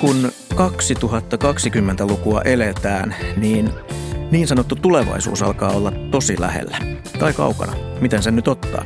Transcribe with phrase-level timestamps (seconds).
[0.00, 3.70] kun 2020-lukua eletään, niin
[4.30, 6.78] niin sanottu tulevaisuus alkaa olla tosi lähellä.
[7.18, 8.84] Tai kaukana, miten sen nyt ottaa.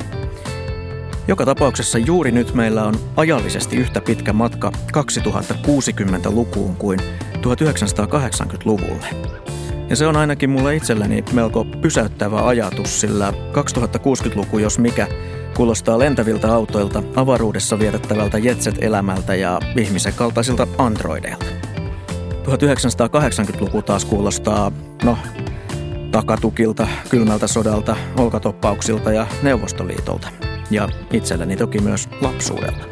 [1.27, 6.99] Joka tapauksessa juuri nyt meillä on ajallisesti yhtä pitkä matka 2060-lukuun kuin
[7.35, 9.07] 1980-luvulle.
[9.89, 15.07] Ja se on ainakin mulle itselleni melko pysäyttävä ajatus, sillä 2060-luku, jos mikä,
[15.55, 21.45] kuulostaa lentäviltä autoilta, avaruudessa vietettävältä jetset-elämältä ja ihmisen kaltaisilta androideilta.
[22.45, 24.71] 1980-luku taas kuulostaa,
[25.03, 25.17] no,
[26.11, 30.27] takatukilta, kylmältä sodalta, olkatoppauksilta ja Neuvostoliitolta.
[30.71, 32.85] Ja itselleni toki myös lapsuudelta.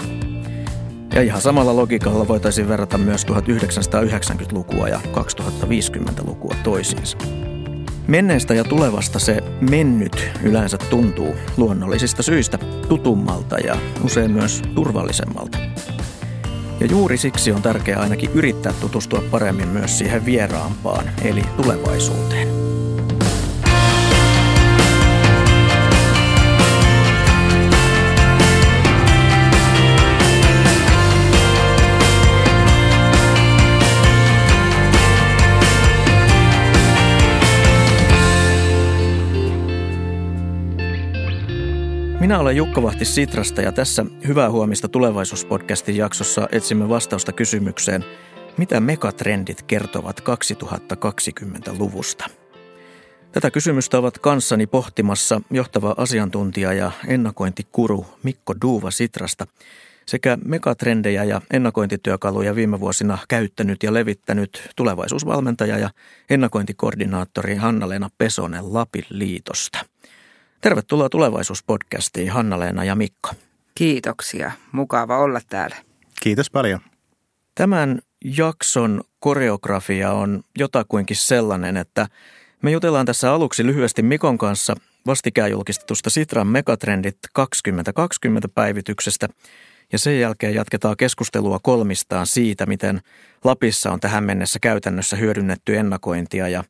[1.16, 7.18] Ja ihan samalla logiikalla voitaisiin verrata myös 1990-lukua ja 2050-lukua toisiinsa.
[8.08, 12.58] Menneestä ja tulevasta se mennyt yleensä tuntuu luonnollisista syistä
[12.90, 15.58] tutummalta ja usein myös turvallisemmalta.
[16.80, 22.73] Ja juuri siksi on tärkeää ainakin yrittää tutustua paremmin myös siihen vieraampaan, eli tulevaisuuteen.
[42.34, 48.06] Minä olen Jukka Vahti Sitrasta ja tässä Hyvää huomista tulevaisuuspodcastin jaksossa etsimme vastausta kysymykseen,
[48.58, 52.26] mitä megatrendit kertovat 2020-luvusta.
[53.32, 59.48] Tätä kysymystä ovat kanssani pohtimassa johtava asiantuntija ja ennakointikuru Mikko Duuva Sitrasta
[60.06, 65.90] sekä megatrendejä ja ennakointityökaluja viime vuosina käyttänyt ja levittänyt tulevaisuusvalmentaja ja
[66.30, 69.80] ennakointikoordinaattori Hanna-Leena Pesonen Lapin liitosta–
[70.64, 73.30] Tervetuloa tulevaisuuspodcastiin Hanna-Leena ja Mikko.
[73.76, 74.52] Kiitoksia.
[74.72, 75.76] Mukava olla täällä.
[76.22, 76.80] Kiitos paljon.
[77.56, 78.00] Tämän
[78.38, 82.08] jakson koreografia on jotakuinkin sellainen, että
[82.62, 84.76] me jutellaan tässä aluksi lyhyesti Mikon kanssa
[85.08, 89.30] vastikään julkistetusta Sitran Megatrendit 2020 päivityksestä
[89.92, 93.02] ja sen jälkeen jatketaan keskustelua kolmistaan siitä, miten
[93.44, 96.64] Lapissa on tähän mennessä käytännössä hyödynnetty ennakointia ja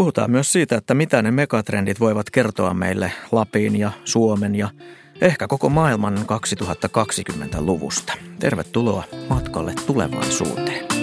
[0.00, 4.68] Puhutaan myös siitä, että mitä ne megatrendit voivat kertoa meille Lapin ja Suomen ja
[5.20, 8.12] ehkä koko maailman 2020-luvusta.
[8.38, 10.99] Tervetuloa matkalle tulevaisuuteen.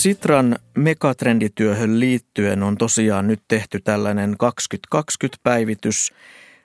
[0.00, 4.36] Sitran megatrendityöhön liittyen on tosiaan nyt tehty tällainen
[4.94, 6.12] 2020-päivitys.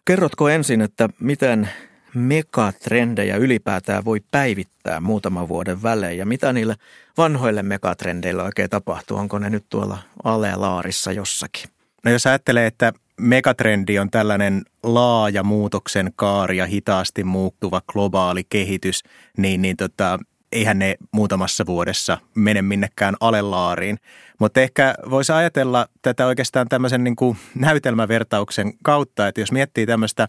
[0.06, 1.69] Kerrotko ensin, että miten
[2.13, 6.75] megatrendejä ylipäätään voi päivittää muutaman vuoden välein ja mitä niille
[7.18, 9.18] vanhoille megatrendeille oikein tapahtuu?
[9.18, 11.69] Onko ne nyt tuolla alelaarissa jossakin?
[12.06, 19.03] No jos ajattelee, että megatrendi on tällainen laaja muutoksen kaari ja hitaasti muuttuva globaali kehitys,
[19.38, 20.19] niin, niin tota,
[20.51, 23.97] eihän ne muutamassa vuodessa mene minnekään alelaariin.
[24.39, 30.28] Mutta ehkä voisi ajatella tätä oikeastaan tämmöisen niin kuin näytelmävertauksen kautta, että jos miettii tämmöistä,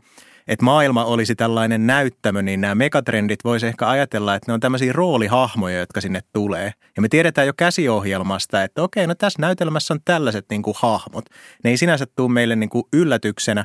[0.48, 4.92] että maailma olisi tällainen näyttämö, niin nämä megatrendit voisi ehkä ajatella, että ne on tämmöisiä
[4.92, 6.72] roolihahmoja, jotka sinne tulee.
[6.96, 11.24] Ja me tiedetään jo käsiohjelmasta, että okei, no tässä näytelmässä on tällaiset niin kuin hahmot.
[11.64, 13.64] Ne ei sinänsä tule meille niin kuin yllätyksenä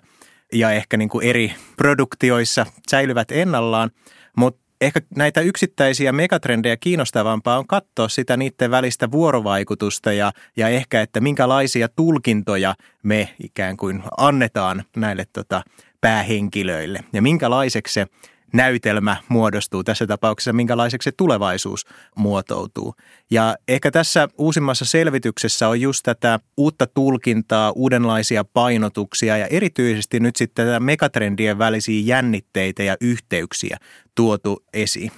[0.53, 3.91] ja ehkä niin kuin eri produktioissa säilyvät ennallaan,
[4.38, 11.02] mutta ehkä näitä yksittäisiä megatrendejä kiinnostavampaa on katsoa sitä niiden välistä vuorovaikutusta ja, ja ehkä,
[11.02, 15.62] että minkälaisia tulkintoja me ikään kuin annetaan näille tota,
[16.02, 18.08] päähenkilöille ja minkälaiseksi se
[18.53, 22.96] näytelmä muodostuu tässä tapauksessa, minkälaiseksi se tulevaisuus muotoutuu.
[23.31, 30.36] Ja ehkä tässä uusimmassa selvityksessä on just tätä uutta tulkintaa, uudenlaisia painotuksia ja erityisesti nyt
[30.36, 33.77] sitten tätä megatrendien välisiä jännitteitä ja yhteyksiä
[34.16, 35.12] tuotu esiin.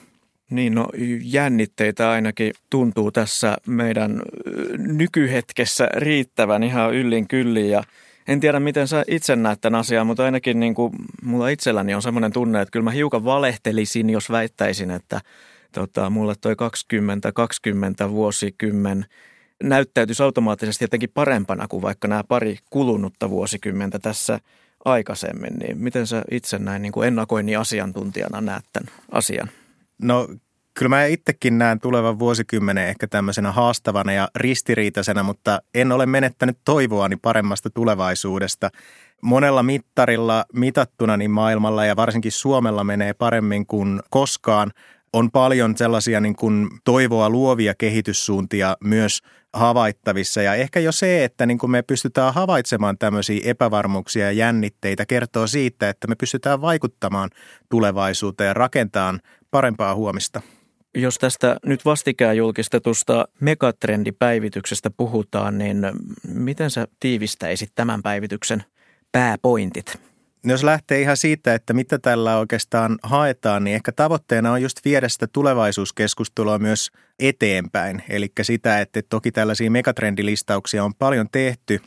[0.49, 0.87] Niin, no
[1.23, 4.21] jännitteitä ainakin tuntuu tässä meidän
[4.77, 7.83] nykyhetkessä riittävän ihan yllin kyllin ja
[8.27, 10.93] en tiedä, miten sä itse näet tämän asian, mutta ainakin niin kuin
[11.23, 15.21] mulla itselläni on semmoinen tunne, että kyllä mä hiukan valehtelisin, jos väittäisin, että
[15.71, 16.55] tota, mulle toi
[18.07, 19.05] 20-20 vuosikymmen
[19.63, 24.39] näyttäytyisi automaattisesti jotenkin parempana kuin vaikka nämä pari kulunutta vuosikymmentä tässä
[24.85, 25.53] aikaisemmin.
[25.53, 29.49] Niin miten sä itse näin niin kuin ennakoinnin asiantuntijana näet tämän asian?
[30.01, 30.27] No
[30.73, 36.57] Kyllä mä itsekin näen tulevan vuosikymmenen ehkä tämmöisenä haastavana ja ristiriitaisena, mutta en ole menettänyt
[36.65, 38.69] toivoani paremmasta tulevaisuudesta.
[39.21, 44.71] Monella mittarilla mitattuna niin maailmalla ja varsinkin Suomella menee paremmin kuin koskaan.
[45.13, 49.21] On paljon sellaisia niin kuin toivoa luovia kehityssuuntia myös
[49.53, 50.41] havaittavissa.
[50.41, 55.47] Ja ehkä jo se, että niin kuin me pystytään havaitsemaan tämmöisiä epävarmuuksia ja jännitteitä, kertoo
[55.47, 57.29] siitä, että me pystytään vaikuttamaan
[57.69, 59.19] tulevaisuuteen ja rakentamaan
[59.51, 60.41] parempaa huomista.
[60.95, 65.77] Jos tästä nyt vastikään julkistetusta megatrendipäivityksestä puhutaan, niin
[66.27, 68.63] miten sä tiivistäisit tämän päivityksen
[69.11, 70.12] pääpointit?
[70.45, 75.09] Jos lähtee ihan siitä, että mitä tällä oikeastaan haetaan, niin ehkä tavoitteena on just viedä
[75.09, 78.03] sitä tulevaisuuskeskustelua myös eteenpäin.
[78.09, 81.81] Eli sitä, että toki tällaisia megatrendilistauksia on paljon tehty,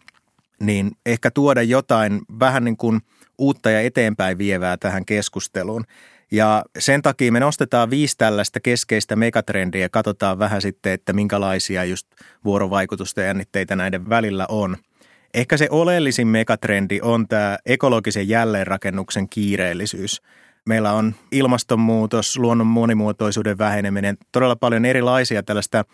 [0.60, 3.00] niin ehkä tuoda jotain vähän niin kuin
[3.38, 5.84] uutta ja eteenpäin vievää tähän keskusteluun.
[6.30, 11.84] Ja sen takia me nostetaan viisi tällaista keskeistä megatrendiä ja katsotaan vähän sitten, että minkälaisia
[11.84, 12.06] just
[12.44, 14.76] vuorovaikutusta ja jännitteitä näiden välillä on.
[15.36, 20.22] Ehkä se oleellisin megatrendi on tämä ekologisen jälleenrakennuksen kiireellisyys.
[20.66, 25.84] Meillä on ilmastonmuutos, luonnon monimuotoisuuden väheneminen, todella paljon erilaisia tällaista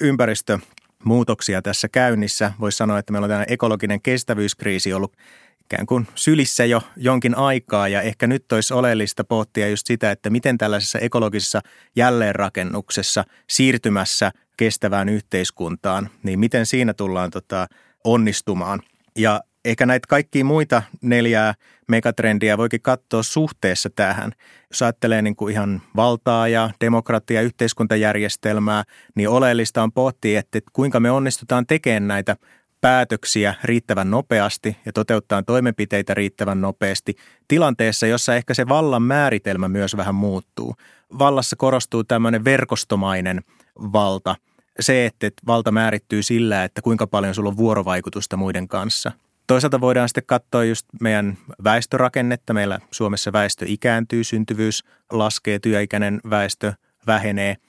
[0.00, 2.52] ympäristömuutoksia tässä käynnissä.
[2.60, 5.16] Voisi sanoa, että meillä on tämä ekologinen kestävyyskriisi ollut
[5.60, 10.30] ikään kuin sylissä jo jonkin aikaa ja ehkä nyt olisi oleellista pohtia just sitä, että
[10.30, 11.60] miten tällaisessa ekologisessa
[11.96, 17.66] jälleenrakennuksessa siirtymässä kestävään yhteiskuntaan, niin miten siinä tullaan tota,
[18.04, 18.82] onnistumaan.
[19.18, 21.54] Ja ehkä näitä kaikkia muita neljää
[21.88, 24.32] megatrendiä voikin katsoa suhteessa tähän.
[24.70, 31.00] Jos ajattelee niin kuin ihan valtaa ja demokratia yhteiskuntajärjestelmää, niin oleellista on pohtia, että kuinka
[31.00, 32.36] me onnistutaan tekemään näitä
[32.80, 37.14] päätöksiä riittävän nopeasti ja toteuttaa toimenpiteitä riittävän nopeasti
[37.48, 40.74] tilanteessa, jossa ehkä se vallan määritelmä myös vähän muuttuu.
[41.18, 43.40] Vallassa korostuu tämmöinen verkostomainen
[43.76, 44.36] valta.
[44.80, 49.12] Se, että valta määrittyy sillä, että kuinka paljon sulla on vuorovaikutusta muiden kanssa.
[49.46, 52.54] Toisaalta voidaan sitten katsoa just meidän väestörakennetta.
[52.54, 56.72] Meillä Suomessa väestö ikääntyy, syntyvyys laskee, työikäinen väestö
[57.06, 57.56] vähenee–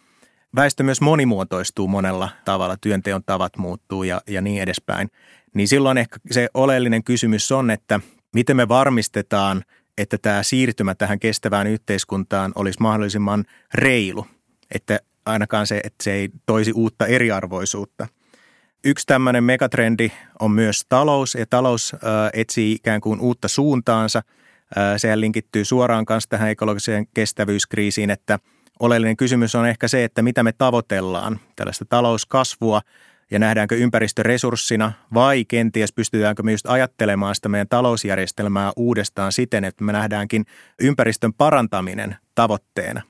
[0.56, 5.12] väestö myös monimuotoistuu monella tavalla, työnteon tavat muuttuu ja, ja niin edespäin.
[5.54, 8.00] Niin silloin ehkä se oleellinen kysymys on, että
[8.34, 9.64] miten me varmistetaan,
[9.98, 14.28] että tämä siirtymä tähän kestävään yhteiskuntaan olisi mahdollisimman reilu,
[14.72, 18.08] että ainakaan se, että se ei toisi uutta eriarvoisuutta.
[18.86, 21.96] Yksi tämmöinen megatrendi on myös talous, ja talous
[22.34, 24.22] etsii ikään kuin uutta suuntaansa.
[24.98, 28.40] Sehän linkittyy suoraan kanssa tähän ekologiseen kestävyyskriisiin, että–
[28.80, 32.82] oleellinen kysymys on ehkä se, että mitä me tavoitellaan, tällaista talouskasvua
[33.32, 39.64] ja nähdäänkö ympäristö resurssina vai kenties pystytäänkö me just ajattelemaan sitä meidän talousjärjestelmää uudestaan siten,
[39.64, 40.46] että me nähdäänkin
[40.82, 43.02] ympäristön parantaminen tavoitteena.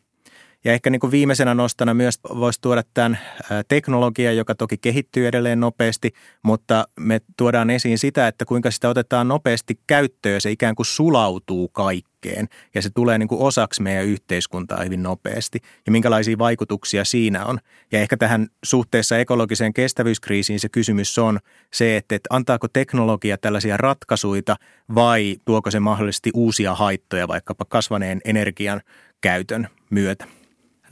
[0.65, 3.19] Ja ehkä niin kuin viimeisenä nostana myös voisi tuoda tämän
[3.67, 6.13] teknologia, joka toki kehittyy edelleen nopeasti,
[6.43, 11.67] mutta me tuodaan esiin sitä, että kuinka sitä otetaan nopeasti käyttöön se ikään kuin sulautuu
[11.67, 17.45] kaikkeen ja se tulee niin kuin osaksi meidän yhteiskuntaa hyvin nopeasti ja minkälaisia vaikutuksia siinä
[17.45, 17.59] on.
[17.91, 21.39] Ja ehkä tähän suhteessa ekologiseen kestävyyskriisiin se kysymys on
[21.73, 24.55] se, että, että antaako teknologia tällaisia ratkaisuja
[24.95, 28.81] vai tuoko se mahdollisesti uusia haittoja vaikkapa kasvaneen energian
[29.21, 30.42] käytön myötä.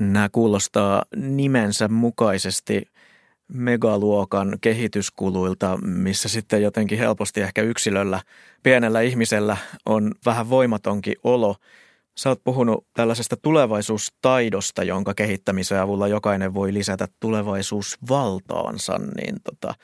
[0.01, 2.83] Nämä kuulostaa nimensä mukaisesti
[3.47, 8.21] megaluokan kehityskuluilta, missä sitten jotenkin helposti ehkä yksilöllä,
[8.63, 11.55] pienellä ihmisellä on vähän voimatonkin olo.
[12.17, 19.75] Sä oot puhunut tällaisesta tulevaisuustaidosta, jonka kehittämisen avulla jokainen voi lisätä tulevaisuusvaltaansa, niin tota,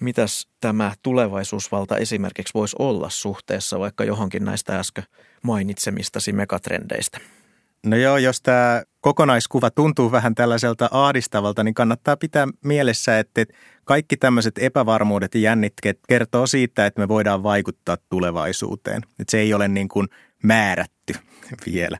[0.00, 5.04] mitäs tämä tulevaisuusvalta esimerkiksi voisi olla suhteessa vaikka johonkin näistä äsken
[5.42, 7.20] mainitsemistasi megatrendeistä?
[7.86, 13.44] No joo, jos tämä kokonaiskuva tuntuu vähän tällaiselta ahdistavalta, niin kannattaa pitää mielessä, että
[13.84, 19.02] kaikki tämmöiset epävarmuudet ja jännitkeet kertoo siitä, että me voidaan vaikuttaa tulevaisuuteen.
[19.02, 20.08] Että se ei ole niin kuin
[20.42, 21.14] määrätty
[21.66, 21.98] vielä.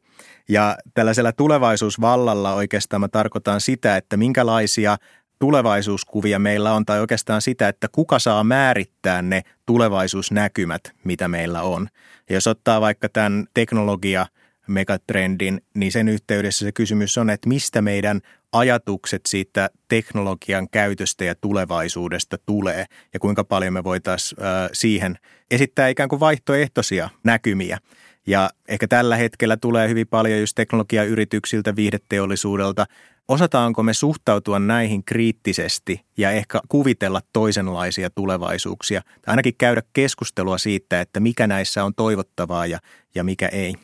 [0.48, 4.96] Ja tällaisella tulevaisuusvallalla oikeastaan mä tarkoitan sitä, että minkälaisia
[5.38, 11.88] tulevaisuuskuvia meillä on, tai oikeastaan sitä, että kuka saa määrittää ne tulevaisuusnäkymät, mitä meillä on.
[12.28, 14.26] Ja jos ottaa vaikka tämän teknologia–
[14.66, 18.20] megatrendin, niin sen yhteydessä se kysymys on, että mistä meidän
[18.52, 24.38] ajatukset siitä teknologian käytöstä ja tulevaisuudesta tulee ja kuinka paljon me voitaisiin
[24.72, 25.18] siihen
[25.50, 27.78] esittää ikään kuin vaihtoehtoisia näkymiä.
[28.26, 32.86] Ja ehkä tällä hetkellä tulee hyvin paljon just teknologiayrityksiltä, viihdeteollisuudelta.
[33.28, 39.02] Osataanko me suhtautua näihin kriittisesti ja ehkä kuvitella toisenlaisia tulevaisuuksia?
[39.02, 42.78] Tai ainakin käydä keskustelua siitä, että mikä näissä on toivottavaa ja,
[43.14, 43.74] ja mikä ei.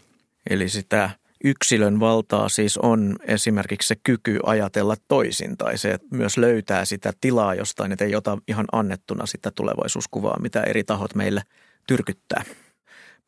[0.50, 1.10] Eli sitä
[1.44, 7.12] yksilön valtaa siis on esimerkiksi se kyky ajatella toisin tai se että myös löytää sitä
[7.20, 11.42] tilaa jostain, että ei ota ihan annettuna sitä tulevaisuuskuvaa, mitä eri tahot meille
[11.86, 12.44] tyrkyttää.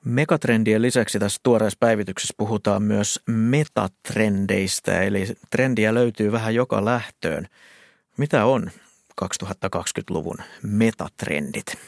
[0.05, 7.49] Megatrendien lisäksi tässä tuoreessa päivityksessä puhutaan myös metatrendeistä, eli trendiä löytyy vähän joka lähtöön.
[8.17, 8.71] Mitä on
[9.25, 11.79] 2020-luvun metatrendit?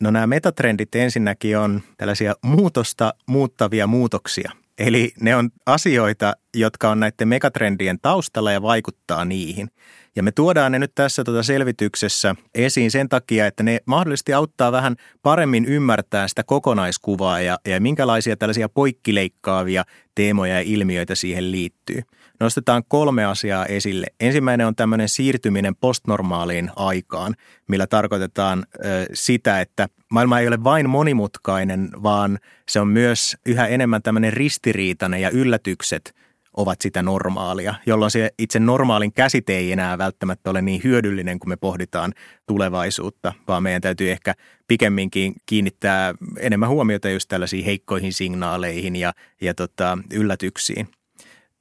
[0.00, 4.52] No nämä metatrendit ensinnäkin on tällaisia muutosta muuttavia muutoksia.
[4.78, 9.68] Eli ne on asioita, jotka on näiden megatrendien taustalla ja vaikuttaa niihin.
[10.16, 14.72] Ja me tuodaan ne nyt tässä tuota selvityksessä esiin sen takia, että ne mahdollisesti auttaa
[14.72, 19.84] vähän paremmin ymmärtää sitä kokonaiskuvaa ja, ja minkälaisia tällaisia poikkileikkaavia
[20.14, 22.02] teemoja ja ilmiöitä siihen liittyy.
[22.40, 24.06] Nostetaan kolme asiaa esille.
[24.20, 27.34] Ensimmäinen on tämmöinen siirtyminen postnormaaliin aikaan,
[27.68, 28.66] millä tarkoitetaan
[29.14, 32.38] sitä, että maailma ei ole vain monimutkainen, vaan
[32.68, 36.12] se on myös yhä enemmän tämmöinen ristiriitainen ja yllätykset–
[36.56, 41.48] ovat sitä normaalia, jolloin se itse normaalin käsite ei enää välttämättä ole niin hyödyllinen, kun
[41.48, 42.12] me pohditaan
[42.46, 44.34] tulevaisuutta, vaan meidän täytyy ehkä
[44.68, 50.88] pikemminkin kiinnittää enemmän huomiota just tällaisiin heikkoihin signaaleihin ja, ja tota, yllätyksiin.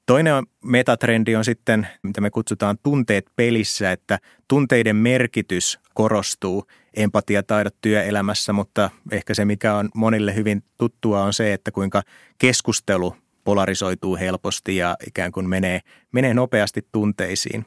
[0.06, 8.54] Toinen metatrendi on sitten, mitä me kutsutaan tunteet pelissä, että tunteiden merkitys korostuu empatiataidot työelämässä,
[8.54, 12.02] mutta ehkä se, mikä on monille hyvin tuttua, on se, että kuinka
[12.38, 15.80] keskustelu polarisoituu helposti ja ikään kuin menee,
[16.12, 17.66] menee nopeasti tunteisiin.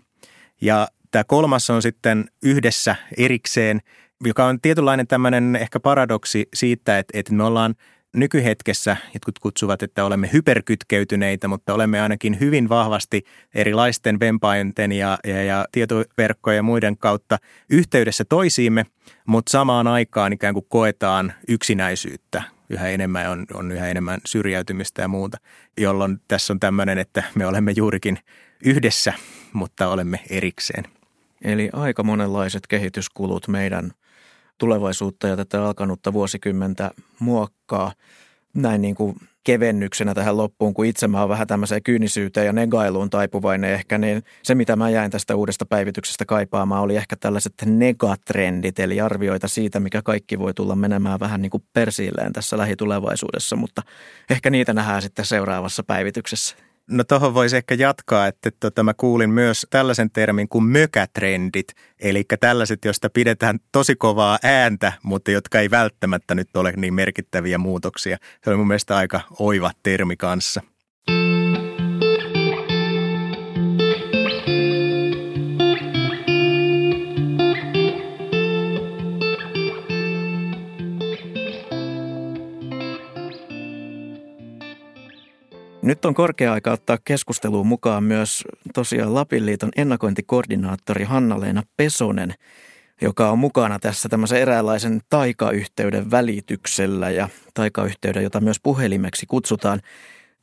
[0.61, 3.81] Ja tämä kolmas on sitten yhdessä erikseen,
[4.25, 7.75] joka on tietynlainen tämmöinen ehkä paradoksi siitä, että, että me ollaan
[8.19, 15.45] nykyhetkessä, jotkut kutsuvat, että olemme hyperkytkeytyneitä, mutta olemme ainakin hyvin vahvasti erilaisten vempainten ja, ja,
[15.45, 17.39] ja tietoverkkojen ja muiden kautta
[17.71, 18.87] yhteydessä toisiimme,
[19.27, 25.09] mutta samaan aikaan ikään kuin koetaan yksinäisyyttä yhä enemmän on, on yhä enemmän syrjäytymistä ja
[25.09, 25.39] muuta,
[25.79, 28.19] jolloin tässä on tämmöinen, että me olemme juurikin
[28.65, 29.13] yhdessä,
[29.53, 30.85] mutta olemme erikseen.
[31.43, 33.91] Eli aika monenlaiset kehityskulut meidän
[34.59, 37.93] tulevaisuutta ja tätä alkanutta vuosikymmentä muokkaa
[38.55, 43.11] näin niin kuin kevennyksenä tähän loppuun, kun itse mä oon vähän tämmöiseen kyynisyyteen ja negailuun
[43.11, 48.79] taipuvainen ehkä, niin se mitä mä jäin tästä uudesta päivityksestä kaipaamaan oli ehkä tällaiset negatrendit,
[48.79, 53.83] eli arvioita siitä, mikä kaikki voi tulla menemään vähän niin kuin persiilleen tässä lähitulevaisuudessa, mutta
[54.31, 56.57] ehkä niitä nähdään sitten seuraavassa päivityksessä.
[56.91, 62.25] No tuohon voisi ehkä jatkaa, että tota, mä kuulin myös tällaisen termin kuin mökätrendit, eli
[62.41, 68.17] tällaiset, joista pidetään tosi kovaa ääntä, mutta jotka ei välttämättä nyt ole niin merkittäviä muutoksia.
[68.45, 70.63] Se oli mun mielestä aika oiva termi kanssa.
[85.89, 92.35] Nyt on korkea aika ottaa keskusteluun mukaan myös tosiaan Lapin liiton ennakointikoordinaattori Hanna-Leena Pesonen,
[93.01, 99.81] joka on mukana tässä tämmöisen eräänlaisen taikayhteyden välityksellä ja taikayhteyden, jota myös puhelimeksi kutsutaan.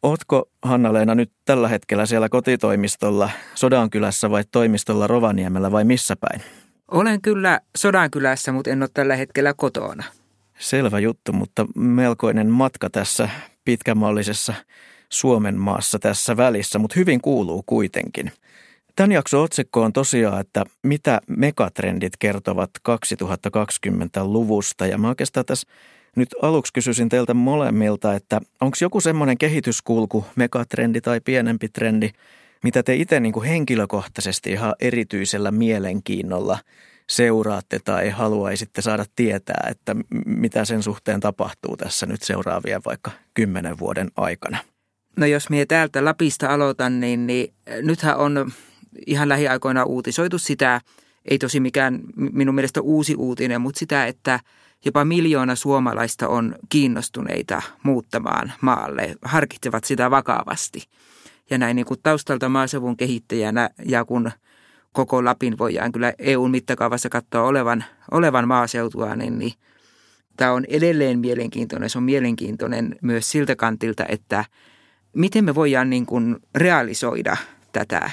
[0.04, 6.42] Ootko Hanna-Leena nyt tällä hetkellä siellä kotitoimistolla Sodankylässä vai toimistolla Rovaniemellä vai missä päin?
[6.92, 10.04] Olen kyllä Sodankylässä, mutta en ole tällä hetkellä kotona.
[10.60, 13.30] Selvä juttu, mutta melkoinen matka tässä
[13.66, 14.54] pitkämallisessa
[15.10, 18.32] Suomen maassa tässä välissä, mutta hyvin kuuluu kuitenkin.
[18.96, 24.88] Tämän jakson otsikko on tosiaan, että mitä megatrendit kertovat 2020-luvusta.
[24.88, 25.68] Ja mä oikeastaan tässä
[26.16, 32.10] nyt aluksi kysyisin teiltä molemmilta, että onko joku semmoinen kehityskulku, megatrendi tai pienempi trendi,
[32.64, 36.58] mitä te itse niin kuin henkilökohtaisesti ihan erityisellä mielenkiinnolla
[37.10, 39.96] seuraatte tai haluaisitte saada tietää, että
[40.26, 44.58] mitä sen suhteen tapahtuu tässä nyt seuraavien vaikka kymmenen vuoden aikana–
[45.18, 48.52] No jos minä täältä Lapista aloitan, niin, niin nythän on
[49.08, 50.82] ihan lähiaikoina uutisoitu sitä,
[51.26, 54.40] ei tosi mikään minun mielestä uusi uutinen, mutta sitä, että
[54.86, 60.84] jopa miljoona suomalaista on kiinnostuneita muuttamaan maalle, harkitsevat sitä vakavasti.
[61.50, 64.32] Ja näin niin kuin taustalta maaseudun kehittäjänä ja kun
[64.92, 69.54] koko Lapin voidaan kyllä EUn mittakaavassa katsoa olevan, olevan maaseutua, niin, niin
[70.38, 71.90] tämä on edelleen mielenkiintoinen.
[71.90, 74.46] Se on mielenkiintoinen myös siltä kantilta, että–
[75.16, 77.38] miten me voidaan niin kuin realisoida
[77.72, 78.10] tätä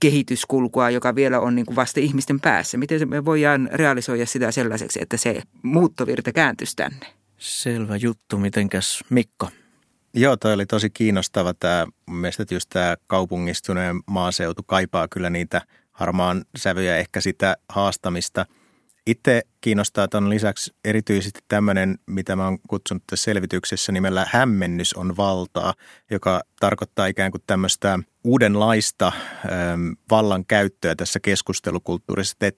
[0.00, 2.78] kehityskulkua, joka vielä on niin kuin vasta ihmisten päässä?
[2.78, 7.06] Miten me voidaan realisoida sitä sellaiseksi, että se muuttovirta kääntyisi tänne?
[7.38, 8.38] Selvä juttu.
[8.38, 9.48] Mitenkäs Mikko?
[10.14, 11.86] Joo, toi oli tosi kiinnostava tämä.
[12.10, 18.46] Mielestäni just tämä kaupungistuneen maaseutu kaipaa kyllä niitä harmaan sävyjä, ehkä sitä haastamista.
[19.06, 25.16] Itse kiinnostaa tuon lisäksi erityisesti tämmöinen, mitä mä oon kutsunut tässä selvityksessä nimellä hämmennys on
[25.16, 25.74] valtaa,
[26.10, 32.36] joka tarkoittaa ikään kuin tämmöistä uudenlaista ähm, vallan käyttöä tässä keskustelukulttuurissa.
[32.40, 32.56] Et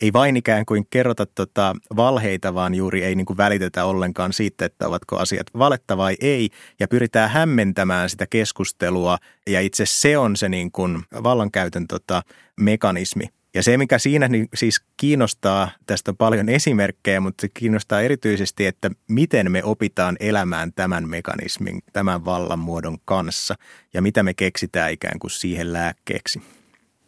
[0.00, 4.64] ei vain ikään kuin kerrota tota valheita, vaan juuri ei niin kuin välitetä ollenkaan siitä,
[4.64, 6.50] että ovatko asiat valetta vai ei,
[6.80, 12.22] ja pyritään hämmentämään sitä keskustelua, ja itse se on se niin kuin vallankäytön tota
[12.60, 13.37] mekanismi.
[13.58, 18.66] Ja se, mikä siinä niin siis kiinnostaa, tästä on paljon esimerkkejä, mutta se kiinnostaa erityisesti,
[18.66, 23.54] että miten me opitaan elämään tämän mekanismin, tämän vallan muodon kanssa
[23.94, 26.42] ja mitä me keksitään ikään kuin siihen lääkkeeksi.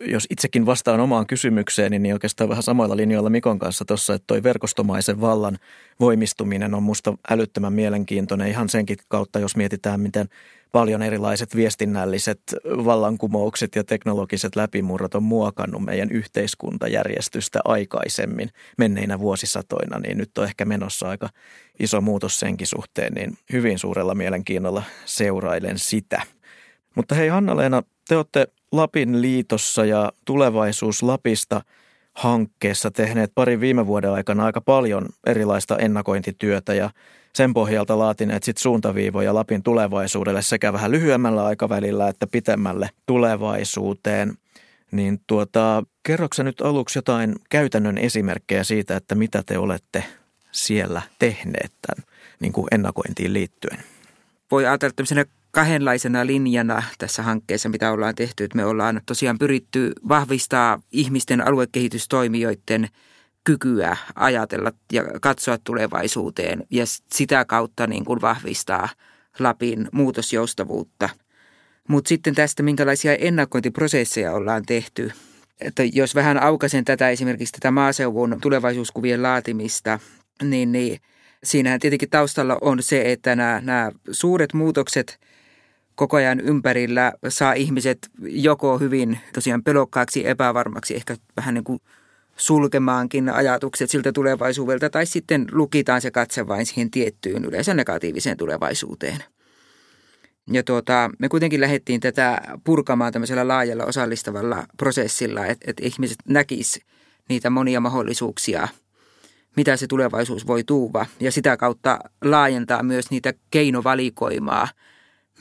[0.00, 4.42] Jos itsekin vastaan omaan kysymykseeni, niin oikeastaan vähän samoilla linjoilla Mikon kanssa tuossa, että toi
[4.42, 5.58] verkostomaisen vallan
[6.00, 10.28] voimistuminen on musta älyttömän mielenkiintoinen ihan senkin kautta, jos mietitään, miten–
[10.72, 20.18] paljon erilaiset viestinnälliset vallankumoukset ja teknologiset läpimurrot on muokannut meidän yhteiskuntajärjestystä aikaisemmin menneinä vuosisatoina, niin
[20.18, 21.28] nyt on ehkä menossa aika
[21.80, 26.22] iso muutos senkin suhteen, niin hyvin suurella mielenkiinnolla seurailen sitä.
[26.94, 31.62] Mutta hei Hanna-Leena, te olette Lapin liitossa ja tulevaisuus Lapista
[32.12, 36.90] hankkeessa tehneet parin viime vuoden aikana aika paljon erilaista ennakointityötä ja
[37.34, 44.34] sen pohjalta laatineet sit suuntaviivoja Lapin tulevaisuudelle sekä vähän lyhyemmällä aikavälillä että pitemmälle tulevaisuuteen.
[44.92, 50.04] Niin tuota, kerroksä nyt aluksi jotain käytännön esimerkkejä siitä, että mitä te olette
[50.52, 52.10] siellä tehneet tämän
[52.40, 53.78] niin kuin ennakointiin liittyen?
[54.50, 58.44] Voi ajatella tämmöisenä kahdenlaisena linjana tässä hankkeessa, mitä ollaan tehty.
[58.44, 62.88] Että me ollaan tosiaan pyritty vahvistaa ihmisten aluekehitystoimijoiden–
[63.58, 68.88] kykyä ajatella ja katsoa tulevaisuuteen ja sitä kautta niin kuin vahvistaa
[69.38, 71.08] Lapin muutosjoustavuutta.
[71.88, 75.12] Mutta sitten tästä, minkälaisia ennakointiprosesseja ollaan tehty.
[75.60, 79.98] Että jos vähän aukaisen tätä esimerkiksi tätä maaseuvun tulevaisuuskuvien laatimista,
[80.42, 81.00] niin, niin
[81.44, 85.20] siinähän tietenkin taustalla on se, että nämä, nämä suuret muutokset
[85.94, 91.80] koko ajan ympärillä saa ihmiset joko hyvin tosiaan pelokkaaksi, epävarmaksi, ehkä vähän niin kuin–
[92.40, 99.24] sulkemaankin ajatukset siltä tulevaisuudelta tai sitten lukitaan se katse vain siihen tiettyyn yleensä negatiiviseen tulevaisuuteen.
[100.52, 106.80] Ja tuota, me kuitenkin lähdettiin tätä purkamaan tämmöisellä laajalla osallistavalla prosessilla, että, että ihmiset näkis
[107.28, 108.68] niitä monia mahdollisuuksia,
[109.56, 114.68] mitä se tulevaisuus voi tuuva ja sitä kautta laajentaa myös niitä keinovalikoimaa,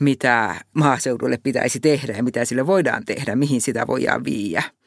[0.00, 4.62] mitä maaseudulle pitäisi tehdä ja mitä sille voidaan tehdä, mihin sitä voidaan viiä–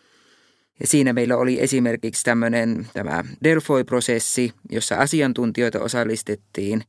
[0.84, 6.84] siinä meillä oli esimerkiksi tämmöinen tämä Delfoi-prosessi, jossa asiantuntijoita osallistettiin.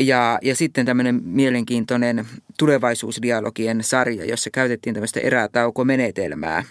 [0.00, 2.26] Ja, ja sitten tämmöinen mielenkiintoinen
[2.58, 6.64] tulevaisuusdialogien sarja, jossa käytettiin tämmöistä erätaukomenetelmää.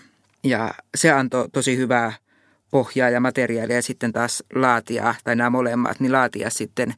[0.43, 2.13] Ja se antoi tosi hyvää
[2.71, 6.93] pohjaa ja materiaalia sitten taas laatia, tai nämä molemmat, niin laatia sitten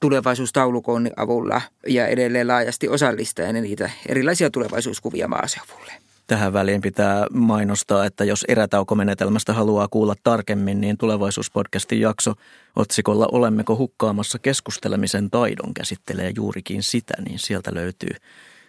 [0.00, 6.09] tulevaisuustaulukon avulla ja edelleen laajasti osallistaen niitä erilaisia tulevaisuuskuvia maaseudulle.
[6.30, 12.34] Tähän väliin pitää mainostaa, että jos erätaukomenetelmästä haluaa kuulla tarkemmin, niin tulevaisuuspodcastin jakso
[12.76, 18.10] otsikolla Olemmeko hukkaamassa keskustelemisen taidon käsittelee juurikin sitä, niin sieltä löytyy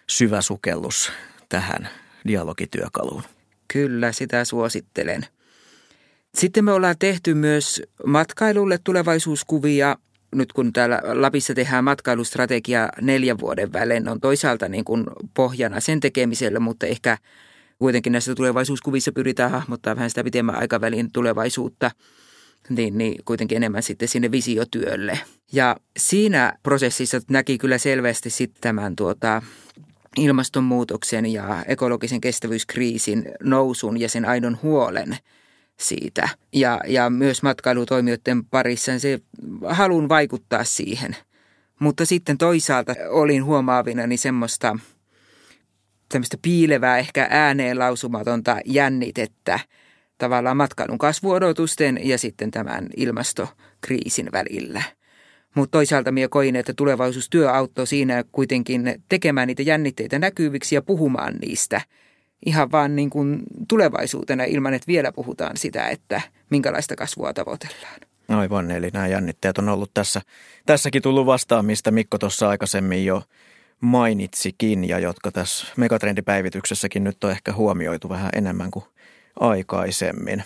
[0.06, 1.12] syvä sukellus
[1.48, 1.88] tähän
[2.26, 3.22] dialogityökaluun.
[3.72, 5.26] Kyllä, sitä suosittelen.
[6.34, 9.96] Sitten me ollaan tehty myös matkailulle tulevaisuuskuvia.
[10.34, 16.00] Nyt kun täällä Lapissa tehdään matkailustrategia neljän vuoden välein, on toisaalta niin kuin pohjana sen
[16.00, 17.18] tekemiselle, mutta ehkä–
[17.82, 21.90] kuitenkin näissä tulevaisuuskuvissa pyritään hahmottaa vähän sitä pitemmän aikavälin tulevaisuutta,
[22.68, 25.20] niin, niin kuitenkin enemmän sitten sinne visiotyölle.
[25.52, 29.42] Ja siinä prosessissa näki kyllä selvästi sitten tämän tuota,
[30.16, 35.16] ilmastonmuutoksen ja ekologisen kestävyyskriisin nousun ja sen aidon huolen
[35.80, 36.28] siitä.
[36.52, 39.20] Ja, ja myös matkailutoimijoiden parissa se
[39.68, 41.16] halun vaikuttaa siihen.
[41.80, 44.78] Mutta sitten toisaalta olin huomaavina niin semmoista–
[46.12, 49.60] tämmöistä piilevää, ehkä ääneen lausumatonta jännitettä
[50.18, 54.82] tavallaan matkailun kasvuodotusten ja sitten tämän ilmastokriisin välillä.
[55.54, 61.34] Mutta toisaalta minä koin, että tulevaisuustyö auttoi siinä kuitenkin tekemään niitä jännitteitä näkyviksi ja puhumaan
[61.34, 61.80] niistä
[62.46, 66.20] ihan vaan niin kuin tulevaisuutena ilman, että vielä puhutaan sitä, että
[66.50, 68.00] minkälaista kasvua tavoitellaan.
[68.28, 70.20] Aivan, eli nämä jännitteet on ollut tässä,
[70.66, 73.22] tässäkin tullut vastaan, mistä Mikko tuossa aikaisemmin jo
[73.82, 78.84] mainitsikin ja jotka tässä megatrendipäivityksessäkin nyt on ehkä huomioitu vähän enemmän kuin
[79.40, 80.42] aikaisemmin.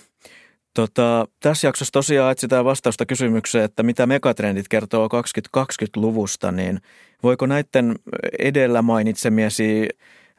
[0.75, 6.81] Tota, tässä jaksossa tosiaan etsitään vastausta kysymykseen, että mitä megatrendit kertoo 2020-luvusta, niin
[7.23, 7.95] voiko näiden
[8.39, 9.89] edellä mainitsemiesi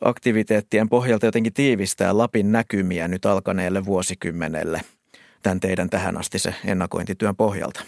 [0.02, 4.82] aktiviteettien pohjalta jotenkin tiivistää Lapin näkymiä nyt alkaneelle vuosikymmenelle?
[5.48, 7.82] tämän teidän tähän asti se ennakointityön pohjalta?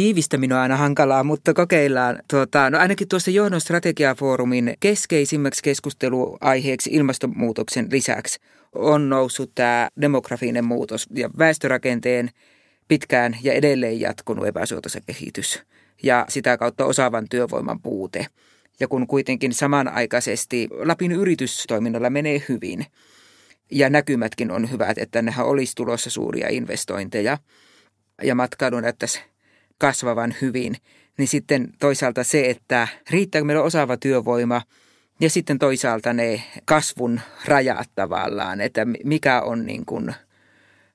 [0.00, 2.18] Tiivistäminen on aina hankalaa, mutta kokeillaan.
[2.30, 8.40] Tuota, no ainakin tuossa johdon strategiafoorumin keskeisimmäksi keskusteluaiheeksi ilmastonmuutoksen lisäksi
[8.72, 12.30] on noussut tämä demografinen muutos ja väestörakenteen
[12.88, 15.62] pitkään ja edelleen jatkunut epäsuotaisa kehitys
[16.02, 18.26] ja sitä kautta osaavan työvoiman puute.
[18.80, 22.86] Ja kun kuitenkin samanaikaisesti Lapin yritystoiminnalla menee hyvin
[23.70, 27.38] ja näkymätkin on hyvät, että nehän olisi tulossa suuria investointeja
[28.22, 29.30] ja matkailu näyttäisi
[29.80, 30.76] kasvavan hyvin,
[31.18, 34.62] niin sitten toisaalta se, että riittääkö meillä osaava työvoima
[35.20, 40.14] ja sitten toisaalta ne kasvun rajat tavallaan, että mikä on niin kuin,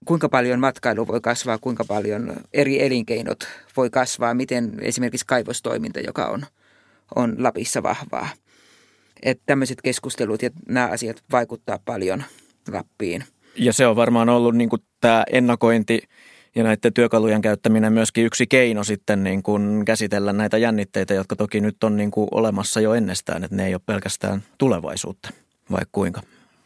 [0.06, 6.26] kuinka paljon matkailu voi kasvaa, kuinka paljon eri elinkeinot voi kasvaa, miten esimerkiksi kaivostoiminta, joka
[6.26, 6.46] on,
[7.16, 8.30] on Lapissa vahvaa.
[9.24, 12.24] Että tämmöiset keskustelut ja nämä asiat vaikuttaa paljon
[12.72, 13.24] Lappiin.
[13.56, 14.70] Ja se on varmaan ollut niin
[15.02, 16.02] tämä ennakointi–
[16.56, 21.62] ja näiden työkalujen käyttäminen myöskin yksi keino sitten niin kuin käsitellä näitä jännitteitä, jotka toki
[21.62, 25.30] nyt on niin kuin olemassa jo ennestään, että ne ei ole pelkästään tulevaisuutta,
[25.72, 26.22] vai kuinka?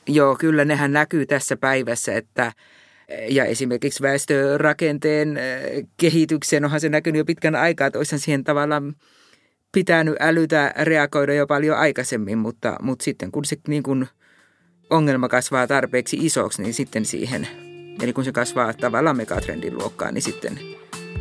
[0.08, 2.52] Joo, kyllä nehän näkyy tässä päivässä, että
[3.30, 8.96] ja esimerkiksi väestörakenteen eh, kehityksen onhan se näkynyt jo pitkän aikaa, että olisihan siihen tavallaan
[9.72, 14.08] pitänyt älytä reagoida jo paljon aikaisemmin, mutta, mutta sitten kun se niin kuin
[14.90, 17.48] ongelma kasvaa tarpeeksi isoksi, niin sitten siihen–
[18.02, 20.60] Eli kun se kasvaa tavallaan megatrendin luokkaan, niin sitten,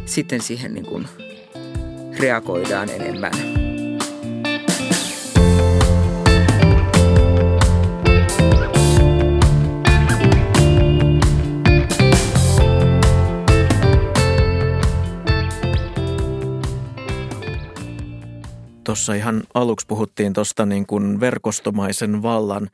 [0.04, 1.08] sitten siihen niin kuin
[2.18, 3.32] reagoidaan enemmän.
[18.84, 20.86] Tuossa ihan aluksi puhuttiin tuosta niin
[21.20, 22.70] verkostomaisen vallan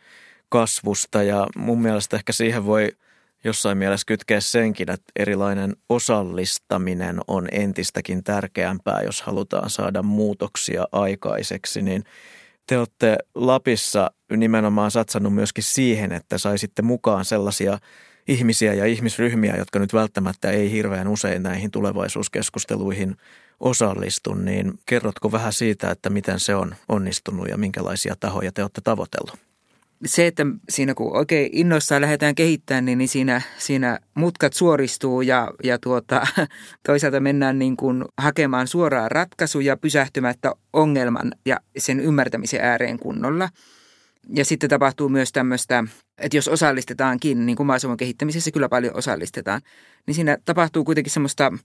[0.49, 2.93] kasvusta ja mun mielestä ehkä siihen voi–
[3.45, 11.83] jossain mielessä kytkeä senkin, että erilainen osallistaminen on entistäkin tärkeämpää, jos halutaan saada muutoksia aikaiseksi,
[11.83, 12.05] niin
[12.67, 17.79] te olette Lapissa nimenomaan satsannut myöskin siihen, että saisitte mukaan sellaisia
[18.29, 23.17] ihmisiä ja ihmisryhmiä, jotka nyt välttämättä ei hirveän usein näihin tulevaisuuskeskusteluihin
[23.61, 28.81] osallistu, niin kerrotko vähän siitä, että miten se on onnistunut ja minkälaisia tahoja te olette
[28.81, 29.54] tavoitellut?
[30.07, 35.53] Se, että siinä kun oikein innoissaan lähdetään kehittämään, niin, niin siinä, siinä mutkat suoristuu ja,
[35.65, 36.27] ja tuota,
[36.87, 43.49] toisaalta mennään niin kuin hakemaan suoraan ratkaisuja pysähtymättä ongelman ja sen ymmärtämisen ääreen kunnolla.
[44.35, 45.85] Ja sitten tapahtuu myös tämmöistä,
[46.19, 49.61] että jos osallistetaankin, niin kuin maaseudun kehittämisessä kyllä paljon osallistetaan,
[50.07, 51.53] niin siinä tapahtuu kuitenkin semmoista–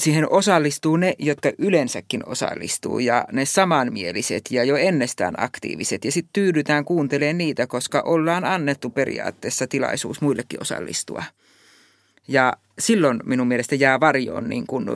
[0.00, 6.04] siihen osallistuu ne, jotka yleensäkin osallistuu ja ne samanmieliset ja jo ennestään aktiiviset.
[6.04, 11.22] Ja sitten tyydytään kuuntelemaan niitä, koska ollaan annettu periaatteessa tilaisuus muillekin osallistua.
[12.28, 14.86] Ja silloin minun mielestä jää varjoon niin kuin,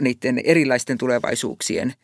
[0.00, 1.94] niiden erilaisten tulevaisuuksien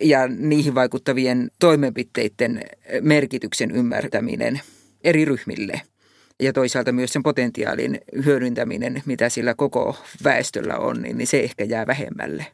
[0.00, 2.62] ja niihin vaikuttavien toimenpiteiden
[3.00, 4.60] merkityksen ymmärtäminen
[5.04, 5.80] eri ryhmille–
[6.40, 11.86] ja toisaalta myös sen potentiaalin hyödyntäminen, mitä sillä koko väestöllä on, niin se ehkä jää
[11.86, 12.46] vähemmälle.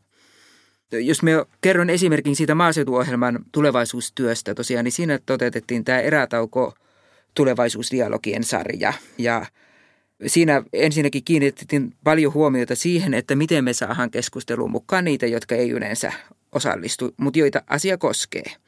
[0.92, 6.74] Jos me kerron esimerkin siitä maaseutuohjelman tulevaisuustyöstä tosiaan, niin siinä toteutettiin tämä erätauko
[7.34, 9.46] tulevaisuusdialogien sarja ja
[10.26, 15.70] Siinä ensinnäkin kiinnitettiin paljon huomiota siihen, että miten me saadaan keskusteluun mukaan niitä, jotka ei
[15.70, 16.12] yleensä
[16.52, 18.44] osallistu, mutta joita asia koskee–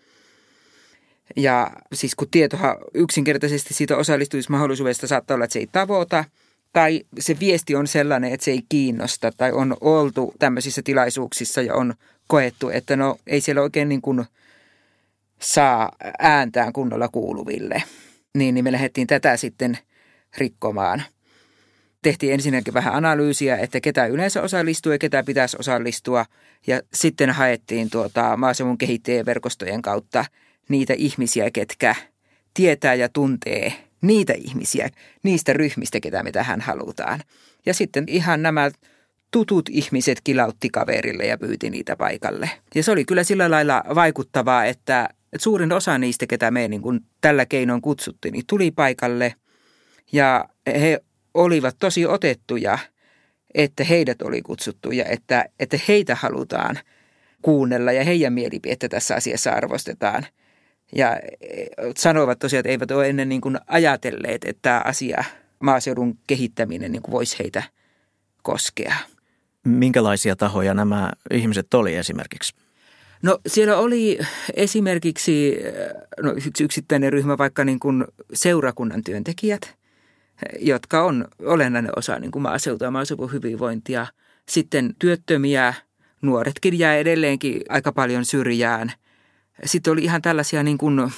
[1.36, 6.24] ja siis kun tietohan yksinkertaisesti siitä osallistumismahdollisuudesta saattaa olla, että se ei tavoita,
[6.72, 11.74] tai se viesti on sellainen, että se ei kiinnosta, tai on oltu tämmöisissä tilaisuuksissa ja
[11.74, 11.94] on
[12.26, 14.24] koettu, että no ei siellä oikein niin kuin
[15.42, 17.82] saa ääntään kunnolla kuuluville.
[18.34, 19.78] Niin, niin me lähdettiin tätä sitten
[20.38, 21.02] rikkomaan.
[22.02, 26.26] Tehtiin ensinnäkin vähän analyysiä, että ketä yleensä osallistuu ja ketä pitäisi osallistua.
[26.66, 30.24] Ja sitten haettiin tuota maaseudun kehittäjien verkostojen kautta–
[30.70, 31.94] niitä ihmisiä, ketkä
[32.54, 34.88] tietää ja tuntee niitä ihmisiä,
[35.22, 37.20] niistä ryhmistä, ketä me tähän halutaan.
[37.66, 38.70] Ja sitten ihan nämä
[39.30, 42.50] tutut ihmiset kilautti kaverille ja pyyti niitä paikalle.
[42.74, 47.00] Ja se oli kyllä sillä lailla vaikuttavaa, että, suurin osa niistä, ketä me niin kuin
[47.20, 49.35] tällä keinoin kutsuttiin, niin tuli paikalle
[50.12, 51.00] ja he
[51.35, 52.78] olivat tosi otettuja,
[53.54, 56.78] että heidät oli kutsuttu ja että, että heitä halutaan
[57.42, 60.26] kuunnella ja heidän mielipidettä tässä asiassa arvostetaan–
[60.94, 65.24] ja e, sanoivat tosiaan, että eivät ole ennen niin kuin ajatelleet, että tämä asia,
[65.61, 67.62] maaseudun kehittäminen niin kuin voisi heitä
[68.42, 68.94] koskea.
[69.64, 72.55] Minkälaisia tahoja nämä ihmiset oli esimerkiksi?
[73.22, 74.18] No siellä oli
[74.55, 75.57] esimerkiksi
[76.22, 79.74] no, yksi yksittäinen ryhmä, vaikka niin kuin seurakunnan työntekijät.
[80.59, 84.07] jotka on olennainen osa niin kuin maaseutua ja maaseudun hyvinvointia.
[84.48, 85.74] Sitten työttömiä,
[86.22, 88.92] nuoretkin jää edelleenkin aika paljon syrjään.
[89.64, 91.12] Sitten oli ihan tällaisia niin kuin,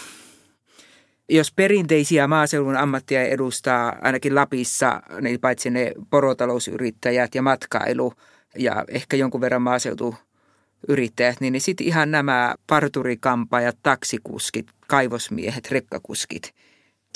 [1.29, 8.13] jos perinteisiä maaseudun ammattia edustaa ainakin Lapissa, niin paitsi ne porotalousyrittäjät ja matkailu
[8.59, 16.55] ja ehkä jonkun verran maaseutuyrittäjät, niin, niin sitten ihan nämä parturikampaajat, taksikuskit, kaivosmiehet, rekkakuskit,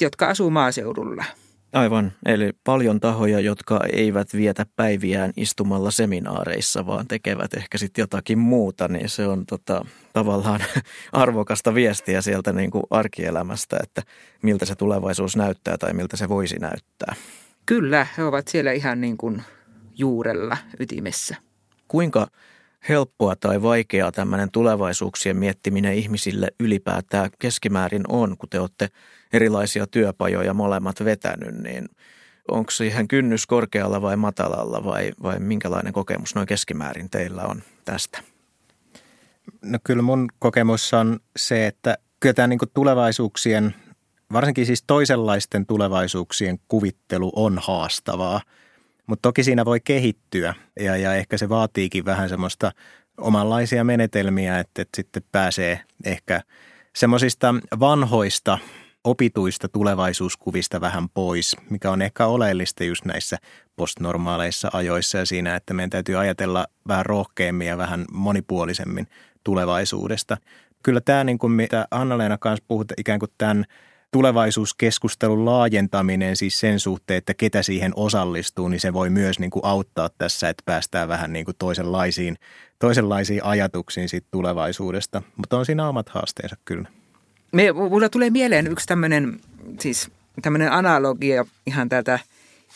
[0.00, 1.24] jotka asuu maaseudulla–
[1.76, 8.38] Aivan, eli paljon tahoja, jotka eivät vietä päiviään istumalla seminaareissa, vaan tekevät ehkä sitten jotakin
[8.38, 10.60] muuta, niin se on tota, tavallaan
[11.12, 14.02] arvokasta viestiä sieltä niin kuin arkielämästä, että
[14.42, 17.14] miltä se tulevaisuus näyttää tai miltä se voisi näyttää.
[17.66, 19.42] Kyllä, he ovat siellä ihan niin kuin
[19.98, 21.36] juurella ytimessä.
[21.88, 22.26] Kuinka
[22.88, 28.88] helppoa tai vaikeaa tämmöinen tulevaisuuksien miettiminen ihmisille ylipäätään keskimäärin on, kun te olette
[29.32, 31.88] erilaisia työpajoja molemmat vetänyt, niin
[32.50, 38.18] onko siihen kynnys korkealla vai matalalla vai, vai minkälainen kokemus noin keskimäärin teillä on tästä?
[39.62, 43.74] No kyllä mun kokemus on se, että kyllä tämä niin tulevaisuuksien,
[44.32, 48.40] varsinkin siis toisenlaisten tulevaisuuksien kuvittelu on haastavaa–
[49.06, 52.72] mutta toki siinä voi kehittyä ja, ja ehkä se vaatiikin vähän semmoista
[53.18, 56.42] omanlaisia menetelmiä, että, että sitten pääsee ehkä
[56.96, 58.58] semmoisista vanhoista
[59.06, 63.36] opituista tulevaisuuskuvista vähän pois, mikä on ehkä oleellista just näissä
[63.76, 69.06] postnormaaleissa ajoissa ja siinä, että meidän täytyy ajatella vähän rohkeammin ja vähän monipuolisemmin
[69.44, 70.36] tulevaisuudesta.
[70.82, 73.64] Kyllä tämä, niin kuin mitä Anna-Leena kanssa puhut, ikään kuin tämän–
[74.12, 79.64] tulevaisuuskeskustelun laajentaminen siis sen suhteen, että ketä siihen osallistuu, niin se voi myös niin kuin
[79.64, 82.36] auttaa tässä, että päästään vähän niin kuin toisenlaisiin,
[82.78, 85.22] toisenlaisiin ajatuksiin siitä tulevaisuudesta.
[85.36, 86.88] Mutta on siinä omat haasteensa kyllä.
[87.52, 89.40] Me, mulla tulee mieleen yksi tämmöinen
[89.80, 90.10] siis
[90.42, 92.18] tämmöinen analogia ihan täältä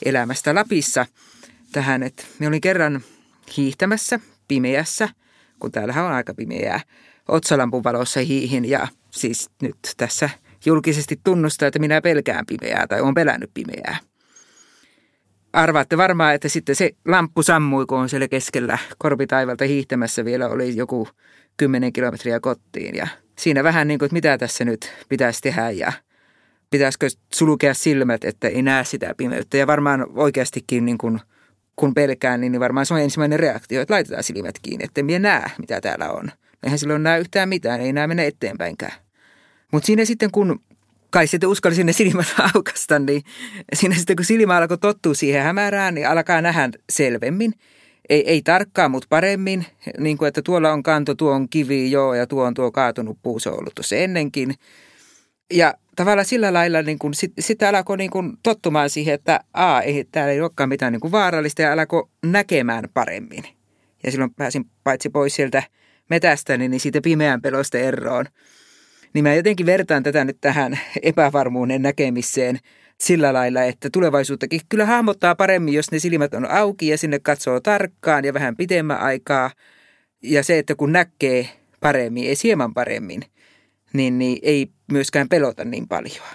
[0.04, 1.06] elämästä Lapissa
[1.72, 3.00] tähän, että me olin kerran
[3.56, 5.08] hiihtämässä pimeässä,
[5.58, 6.80] kun täällähän on aika pimeää,
[7.28, 10.30] otsalampun valossa hiihin ja siis nyt tässä–
[10.66, 13.96] julkisesti tunnustaa, että minä pelkään pimeää tai olen pelännyt pimeää.
[15.52, 20.76] Arvaatte varmaan, että sitten se lamppu sammui, kun on siellä keskellä korpitaivalta hiihtämässä vielä oli
[20.76, 21.08] joku
[21.56, 22.94] kymmenen kilometriä kotiin.
[22.94, 23.08] Ja
[23.40, 25.92] siinä vähän niin kuin, että mitä tässä nyt pitäisi tehdä ja
[26.70, 29.56] pitäisikö sulkea silmät, että ei näe sitä pimeyttä.
[29.56, 31.20] Ja varmaan oikeastikin niin kuin,
[31.76, 35.50] kun pelkään, niin varmaan se on ensimmäinen reaktio, että laitetaan silmät kiinni, että minä näe,
[35.58, 36.30] mitä täällä on.
[36.62, 38.92] Eihän silloin näe yhtään mitään, ei näe mennä eteenpäinkään.
[39.72, 40.60] Mutta siinä sitten kun
[41.10, 43.22] kai sitten uskalli sinne silmät aukasta, niin
[43.74, 47.54] siinä sitten kun silmä alkoi tottua siihen hämärään, niin alkaa nähdä selvemmin.
[48.10, 49.66] Ei, ei tarkkaan, mutta paremmin,
[49.98, 53.18] niin kuin että tuolla on kanto, tuo on kivi, joo, ja tuo on tuo kaatunut
[53.22, 54.54] puu, se on ollut tuossa ennenkin.
[55.52, 59.80] Ja tavallaan sillä lailla niin kuin, sit, sitten alkoi niin kuin tottumaan siihen, että a,
[59.80, 63.44] ei, täällä ei olekaan mitään niin kuin vaarallista, ja alkoi näkemään paremmin.
[64.02, 65.62] Ja silloin pääsin paitsi pois sieltä
[66.10, 68.26] metästäni, niin siitä pimeän pelosta eroon–
[69.14, 72.58] niin mä jotenkin vertaan tätä nyt tähän epävarmuuden näkemiseen
[73.00, 77.60] sillä lailla, että tulevaisuuttakin kyllä hahmottaa paremmin, jos ne silmät on auki ja sinne katsoo
[77.60, 79.50] tarkkaan ja vähän pitemmän aikaa.
[80.22, 81.48] Ja se, että kun näkee
[81.80, 83.22] paremmin, ei hieman paremmin,
[83.92, 86.26] niin, niin ei myöskään pelota niin paljon.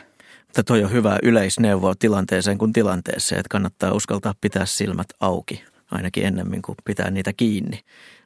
[0.46, 6.26] Mutta toi on hyvä yleisneuvo tilanteeseen kuin tilanteeseen, että kannattaa uskaltaa pitää silmät auki, ainakin
[6.26, 7.80] ennemmin kuin pitää niitä kiinni.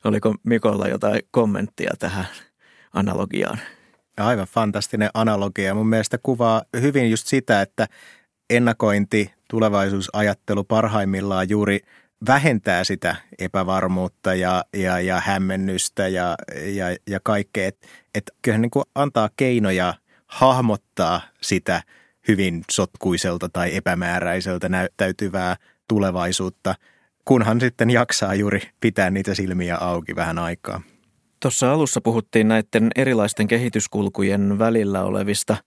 [0.03, 2.27] Oliko Mikolla jotain kommenttia tähän
[2.93, 3.59] analogiaan?
[4.17, 5.75] Aivan fantastinen analogia.
[5.75, 7.87] Mun mielestä kuvaa hyvin just sitä, että
[8.49, 11.79] ennakointi, tulevaisuusajattelu parhaimmillaan juuri
[12.27, 16.35] vähentää sitä epävarmuutta ja, ja, ja hämmennystä ja,
[16.65, 17.67] ja, ja kaikkea.
[17.67, 19.93] Että et kyllähän niin antaa keinoja
[20.25, 21.83] hahmottaa sitä
[22.27, 25.55] hyvin sotkuiselta tai epämääräiseltä näyttäytyvää
[25.87, 26.75] tulevaisuutta,
[27.25, 30.81] kunhan sitten jaksaa juuri pitää niitä silmiä auki vähän aikaa.
[31.39, 35.57] Tuossa alussa puhuttiin näiden erilaisten kehityskulkujen välillä olevista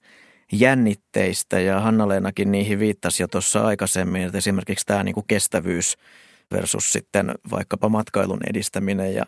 [0.53, 5.97] jännitteistä ja Hanna-Leenakin niihin viittasi jo tuossa aikaisemmin, että esimerkiksi tämä niin kuin kestävyys
[6.53, 9.25] versus sitten vaikkapa matkailun edistäminen ja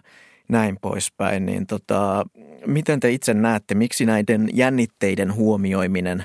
[0.48, 2.26] näin poispäin, niin tota,
[2.66, 6.24] miten te itse näette, miksi näiden jännitteiden huomioiminen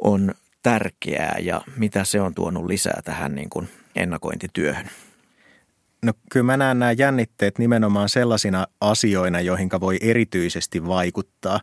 [0.00, 4.90] on tärkeää ja mitä se on tuonut lisää tähän niin kuin ennakointityöhön?
[6.02, 11.60] No kyllä mä näen nämä jännitteet nimenomaan sellaisina asioina, joihin voi erityisesti vaikuttaa.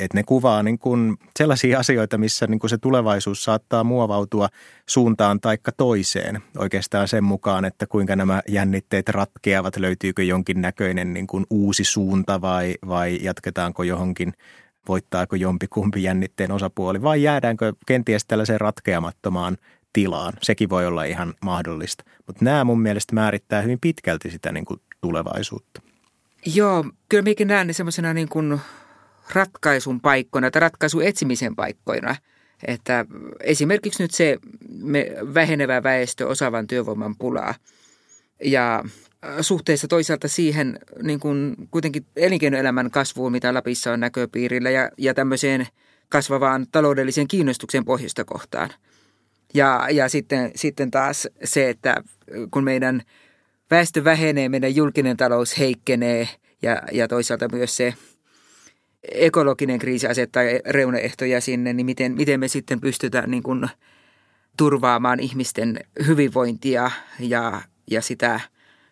[0.00, 4.48] Että ne kuvaa niin kuin sellaisia asioita, missä niin kuin se tulevaisuus saattaa muovautua
[4.88, 6.42] suuntaan taikka toiseen.
[6.58, 12.40] Oikeastaan sen mukaan, että kuinka nämä jännitteet ratkeavat, löytyykö jonkin näköinen niin kuin uusi suunta
[12.40, 14.32] vai, vai jatketaanko johonkin,
[14.88, 19.56] voittaako jompi kumpi jännitteen osapuoli vai jäädäänkö kenties tällaiseen ratkeamattomaan
[19.92, 20.32] tilaan.
[20.42, 22.04] Sekin voi olla ihan mahdollista.
[22.26, 25.82] Mutta nämä mun mielestä määrittää hyvin pitkälti sitä niin kuin tulevaisuutta.
[26.54, 28.60] Joo, kyllä minäkin näen ne semmoisena niin kuin
[29.32, 32.16] ratkaisun paikkoina tai ratkaisun etsimisen paikkoina.
[32.66, 33.06] Että
[33.40, 37.54] esimerkiksi nyt se me vähenevä väestö osaavan työvoiman pulaa
[38.44, 38.84] ja
[39.40, 45.66] suhteessa toisaalta siihen niin kuin kuitenkin elinkeinoelämän kasvuun, mitä Lapissa on näköpiirillä ja, ja tämmöiseen
[46.08, 48.70] kasvavaan taloudelliseen kiinnostuksen pohjoista kohtaan.
[49.54, 52.02] Ja, ja sitten, sitten taas se, että
[52.50, 53.02] kun meidän
[53.70, 56.28] väestö vähenee, meidän julkinen talous heikkenee
[56.62, 57.94] ja, ja toisaalta myös se
[59.12, 63.68] ekologinen kriisi asettaa reunaehtoja sinne, niin miten, miten me sitten pystytään niin kuin
[64.56, 68.40] turvaamaan ihmisten hyvinvointia ja, ja sitä,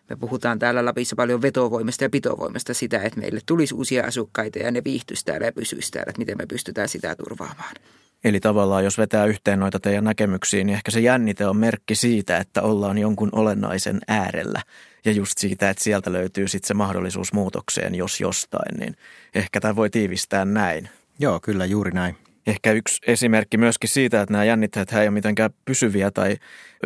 [0.09, 4.71] me puhutaan täällä Lapissa paljon vetovoimasta ja pitovoimasta sitä, että meille tulisi uusia asukkaita ja
[4.71, 7.75] ne viihtyisi täällä ja pysyisi täällä, että miten me pystytään sitä turvaamaan.
[8.25, 12.37] Eli tavallaan jos vetää yhteen noita teidän näkemyksiin, niin ehkä se jännite on merkki siitä,
[12.37, 14.61] että ollaan jonkun olennaisen äärellä.
[15.05, 18.95] Ja just siitä, että sieltä löytyy sitten se mahdollisuus muutokseen, jos jostain, niin
[19.35, 20.89] ehkä tämä voi tiivistää näin.
[21.19, 22.15] Joo, kyllä juuri näin.
[22.47, 26.37] Ehkä yksi esimerkki myöskin siitä, että nämä jännitteet ei ole mitenkään pysyviä tai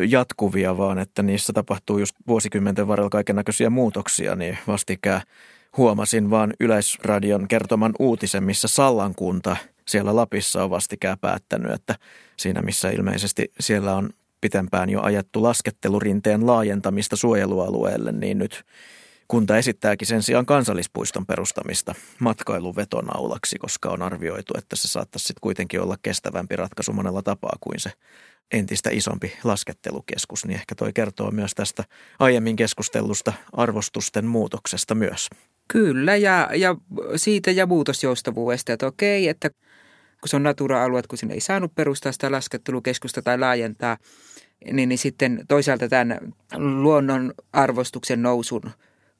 [0.08, 5.22] jatkuvia, vaan että niissä tapahtuu just vuosikymmenten varrella kaiken näköisiä muutoksia, niin vastikään
[5.76, 9.56] huomasin vaan Yleisradion kertoman uutisen, missä Sallankunta–
[9.90, 11.94] siellä Lapissa on vastikään päättänyt, että
[12.36, 18.64] siinä missä ilmeisesti siellä on pitempään jo ajettu laskettelurinteen laajentamista suojelualueelle, niin nyt
[19.28, 25.80] kunta esittääkin sen sijaan kansallispuiston perustamista matkailuvetonaulaksi, koska on arvioitu, että se saattaisi sitten kuitenkin
[25.80, 27.90] olla kestävämpi ratkaisu monella tapaa kuin se
[28.52, 31.84] entistä isompi laskettelukeskus, niin ehkä toi kertoo myös tästä
[32.18, 35.28] aiemmin keskustellusta arvostusten muutoksesta myös.
[35.68, 36.76] Kyllä, ja, ja
[37.16, 39.50] siitä ja muutosjoustavuudesta, että okei, että
[40.20, 43.98] kun se on natura-alue, kun sinne ei saanut perustaa sitä laskettelukeskusta tai laajentaa,
[44.72, 46.18] niin, niin sitten toisaalta tämän
[46.56, 48.70] luonnon arvostuksen nousun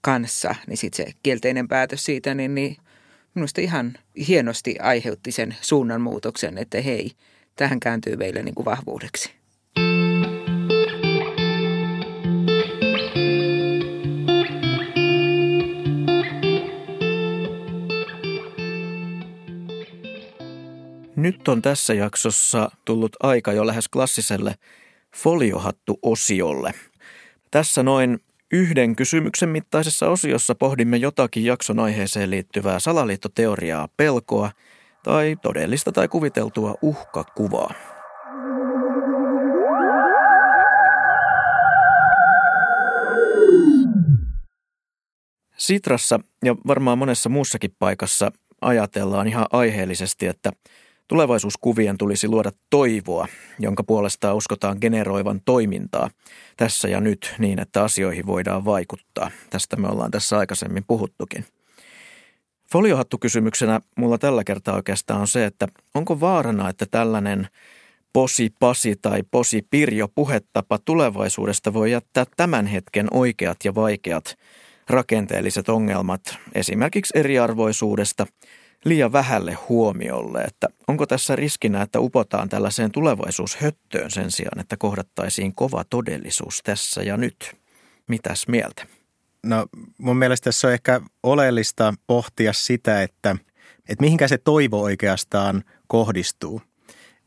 [0.01, 2.77] kanssa, niin sitten se kielteinen päätös siitä, niin, niin
[3.35, 3.95] minusta ihan
[4.29, 7.11] hienosti aiheutti sen suunnanmuutoksen, että hei,
[7.57, 9.40] tähän kääntyy meille niin kuin vahvuudeksi.
[21.21, 24.55] Nyt on tässä jaksossa tullut aika jo lähes klassiselle
[25.17, 26.75] foliohattu-osiolle.
[27.51, 28.19] Tässä noin
[28.53, 34.51] yhden kysymyksen mittaisessa osiossa pohdimme jotakin jakson aiheeseen liittyvää salaliittoteoriaa, pelkoa
[35.03, 37.75] tai todellista tai kuviteltua uhkakuvaa.
[45.57, 50.53] Sitrassa ja varmaan monessa muussakin paikassa ajatellaan ihan aiheellisesti, että
[51.11, 56.11] Tulevaisuuskuvien tulisi luoda toivoa, jonka puolestaan uskotaan generoivan toimintaa
[56.57, 59.31] tässä ja nyt niin, että asioihin voidaan vaikuttaa.
[59.51, 61.45] Tästä me ollaan tässä aikaisemmin puhuttukin.
[62.73, 67.49] Foliohattukysymyksenä mulla tällä kertaa oikeastaan on se, että onko vaarana, että tällainen
[68.13, 74.39] posi pasi tai posi pirjo puhetapa tulevaisuudesta voi jättää tämän hetken oikeat ja vaikeat
[74.89, 76.23] rakenteelliset ongelmat
[76.55, 78.27] esimerkiksi eriarvoisuudesta–
[78.85, 85.55] liian vähälle huomiolle, että onko tässä riskinä, että upotaan tällaiseen tulevaisuushöttöön sen sijaan, että kohdattaisiin
[85.55, 87.57] kova todellisuus tässä ja nyt.
[88.09, 88.87] Mitäs mieltä?
[89.47, 89.67] No
[89.99, 93.37] mun mielestä tässä on ehkä oleellista pohtia sitä, että,
[93.89, 96.63] että mihinkä se toivo oikeastaan kohdistuu.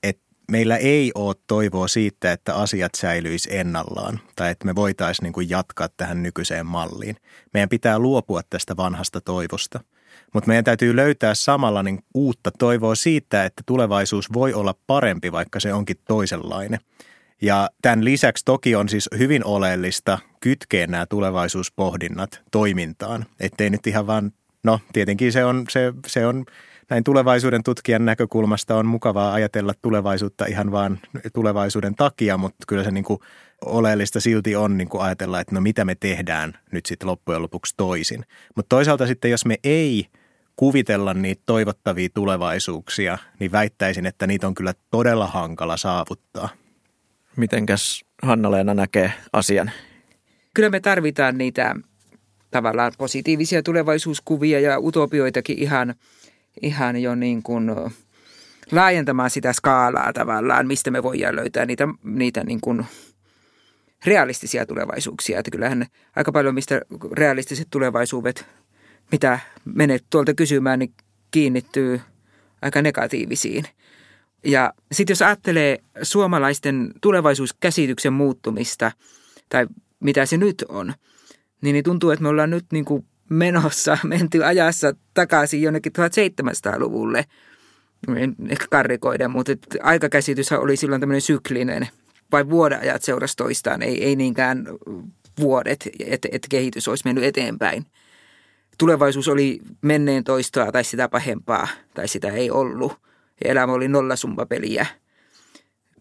[0.03, 5.49] Että meillä ei ole toivoa siitä, että asiat säilyisi ennallaan tai että me voitaisiin niin
[5.49, 7.15] jatkaa tähän nykyiseen malliin.
[7.53, 9.79] Meidän pitää luopua tästä vanhasta toivosta–
[10.33, 15.59] mutta meidän täytyy löytää samalla niin uutta toivoa siitä, että tulevaisuus voi olla parempi, vaikka
[15.59, 16.79] se onkin toisenlainen.
[17.41, 23.25] Ja tämän lisäksi toki on siis hyvin oleellista kytkeä nämä tulevaisuuspohdinnat toimintaan.
[23.39, 24.31] Ettei nyt ihan vaan,
[24.63, 26.45] no tietenkin se on, se, se on
[26.89, 30.99] näin tulevaisuuden tutkijan näkökulmasta on mukavaa ajatella tulevaisuutta ihan vaan
[31.33, 33.19] tulevaisuuden takia, mutta kyllä se niin kuin
[33.65, 37.73] oleellista silti on niin kuin ajatella, että no mitä me tehdään nyt sitten loppujen lopuksi
[37.77, 38.25] toisin.
[38.55, 40.07] Mutta toisaalta sitten, jos me ei
[40.55, 46.49] kuvitella niitä toivottavia tulevaisuuksia, niin väittäisin, että niitä on kyllä todella hankala saavuttaa.
[47.35, 49.71] Mitenkäs Hanna-Leena näkee asian?
[50.53, 51.75] Kyllä me tarvitaan niitä
[52.51, 55.95] tavallaan positiivisia tulevaisuuskuvia ja utopioitakin ihan,
[56.61, 57.71] ihan jo niin kuin
[58.71, 62.85] laajentamaan sitä skaalaa tavallaan, mistä me voidaan löytää niitä, niitä niin kuin
[64.05, 65.39] realistisia tulevaisuuksia.
[65.39, 65.85] Että kyllähän
[66.15, 66.81] aika paljon mistä
[67.11, 68.45] realistiset tulevaisuudet,
[69.11, 70.93] mitä menet tuolta kysymään, niin
[71.31, 72.01] kiinnittyy
[72.61, 73.65] aika negatiivisiin.
[74.45, 78.91] Ja sitten jos ajattelee suomalaisten tulevaisuuskäsityksen muuttumista,
[79.49, 79.67] tai
[79.99, 80.93] mitä se nyt on,
[81.61, 87.25] niin, niin tuntuu, että me ollaan nyt niin kuin menossa, menty ajassa takaisin jonnekin 1700-luvulle.
[88.15, 89.51] En ehkä karrikoiden, mutta
[89.81, 91.87] aikakäsityshän oli silloin tämmöinen syklinen,
[92.31, 94.65] vai vuodenajat seurasi toistaan, ei, ei niinkään
[95.39, 97.85] vuodet, että et kehitys olisi mennyt eteenpäin.
[98.77, 102.93] Tulevaisuus oli menneen toistoa tai sitä pahempaa, tai sitä ei ollut.
[103.43, 104.85] Ja elämä oli nollasummapeliä.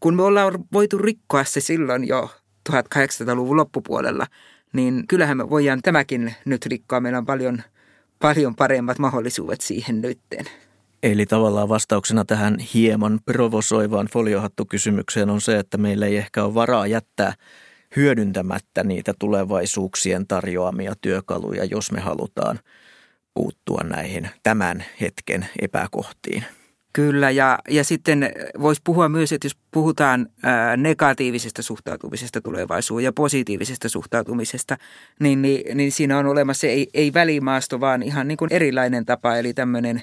[0.01, 2.31] Kun me ollaan voitu rikkoa se silloin jo
[2.71, 4.27] 1800-luvun loppupuolella,
[4.73, 7.01] niin kyllähän me voidaan tämäkin nyt rikkoa.
[7.01, 7.63] Meillä on paljon,
[8.19, 10.47] paljon paremmat mahdollisuudet siihen nytten.
[11.03, 16.87] Eli tavallaan vastauksena tähän hieman provosoivaan foliohattukysymykseen on se, että meillä ei ehkä ole varaa
[16.87, 17.35] jättää
[17.97, 22.59] hyödyntämättä niitä tulevaisuuksien tarjoamia työkaluja, jos me halutaan
[23.35, 26.45] puuttua näihin tämän hetken epäkohtiin.
[26.93, 30.27] Kyllä, ja, ja sitten voisi puhua myös, että jos puhutaan
[30.77, 34.77] negatiivisesta suhtautumisesta tulevaisuuteen ja positiivisesta suhtautumisesta,
[35.21, 39.37] niin, niin, niin siinä on olemassa ei, ei välimaasto, vaan ihan niin kuin erilainen tapa,
[39.37, 40.03] eli tämmöinen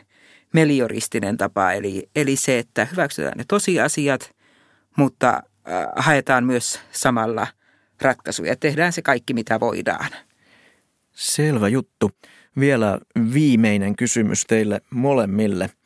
[0.53, 4.31] melioristinen tapa, eli, eli se, että hyväksytään ne tosiasiat,
[4.97, 5.43] mutta
[5.95, 7.47] haetaan myös samalla
[8.01, 8.55] ratkaisuja.
[8.55, 10.09] Tehdään se kaikki, mitä voidaan.
[11.11, 12.11] Selvä juttu.
[12.59, 12.99] Vielä
[13.33, 15.69] viimeinen kysymys teille molemmille–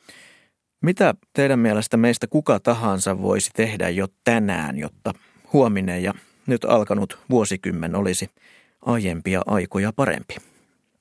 [0.84, 5.14] mitä teidän mielestä meistä kuka tahansa voisi tehdä jo tänään, jotta
[5.54, 6.14] huominen ja
[6.48, 8.30] nyt alkanut vuosikymmen olisi
[8.86, 10.36] aiempia aikoja parempi?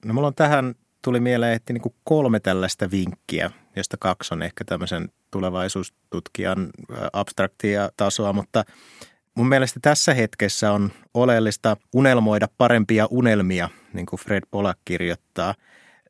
[0.04, 4.42] No mulla on tähän tuli mieleen, että niin kuin kolme tällaista vinkkiä, josta kaksi on
[4.42, 6.70] ehkä tämmöisen tulevaisuustutkijan
[7.12, 8.64] abstraktia tasoa, mutta
[9.34, 15.54] mun mielestä tässä hetkessä on oleellista unelmoida parempia unelmia, niin kuin Fred Pollack kirjoittaa.